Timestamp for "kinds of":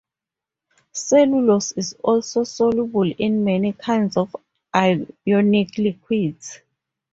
3.73-4.35